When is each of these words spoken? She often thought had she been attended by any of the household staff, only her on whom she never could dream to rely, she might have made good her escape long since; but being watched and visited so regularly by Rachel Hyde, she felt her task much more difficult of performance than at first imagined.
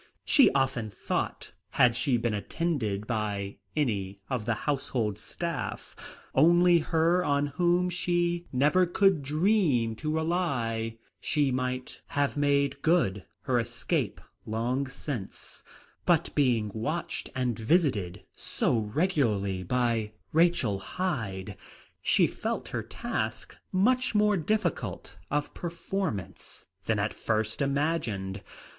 She 0.25 0.49
often 0.53 0.89
thought 0.89 1.51
had 1.77 1.95
she 1.95 2.17
been 2.17 2.33
attended 2.33 3.05
by 3.05 3.57
any 3.75 4.19
of 4.31 4.45
the 4.47 4.55
household 4.65 5.19
staff, 5.19 5.95
only 6.33 6.79
her 6.79 7.23
on 7.23 7.45
whom 7.57 7.87
she 7.87 8.47
never 8.51 8.87
could 8.87 9.21
dream 9.21 9.95
to 9.97 10.11
rely, 10.11 10.97
she 11.19 11.51
might 11.51 12.01
have 12.07 12.35
made 12.35 12.81
good 12.81 13.25
her 13.41 13.59
escape 13.59 14.19
long 14.47 14.87
since; 14.87 15.61
but 16.07 16.33
being 16.33 16.71
watched 16.73 17.29
and 17.35 17.59
visited 17.59 18.23
so 18.35 18.79
regularly 18.79 19.61
by 19.61 20.13
Rachel 20.33 20.79
Hyde, 20.79 21.55
she 22.01 22.25
felt 22.25 22.69
her 22.69 22.81
task 22.81 23.55
much 23.71 24.15
more 24.15 24.35
difficult 24.35 25.19
of 25.29 25.53
performance 25.53 26.65
than 26.85 26.97
at 26.97 27.13
first 27.13 27.61
imagined. 27.61 28.41